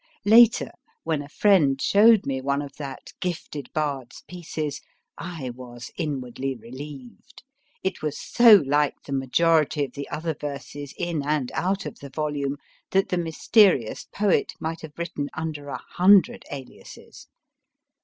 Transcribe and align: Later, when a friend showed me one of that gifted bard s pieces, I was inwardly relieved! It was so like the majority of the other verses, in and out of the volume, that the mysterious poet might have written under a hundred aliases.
Later, 0.25 0.71
when 1.03 1.21
a 1.21 1.29
friend 1.29 1.79
showed 1.79 2.25
me 2.25 2.41
one 2.41 2.63
of 2.63 2.75
that 2.77 3.13
gifted 3.19 3.71
bard 3.71 4.07
s 4.13 4.23
pieces, 4.27 4.81
I 5.15 5.51
was 5.51 5.91
inwardly 5.95 6.55
relieved! 6.55 7.43
It 7.83 8.01
was 8.01 8.19
so 8.19 8.63
like 8.65 8.95
the 9.05 9.11
majority 9.13 9.85
of 9.85 9.93
the 9.93 10.09
other 10.09 10.33
verses, 10.33 10.91
in 10.97 11.21
and 11.21 11.51
out 11.51 11.85
of 11.85 11.99
the 11.99 12.09
volume, 12.09 12.57
that 12.89 13.09
the 13.09 13.17
mysterious 13.19 14.05
poet 14.11 14.53
might 14.59 14.81
have 14.81 14.97
written 14.97 15.29
under 15.35 15.67
a 15.67 15.77
hundred 15.77 16.45
aliases. 16.51 17.27